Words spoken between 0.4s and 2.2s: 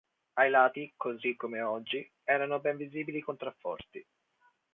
lati, così come oggi,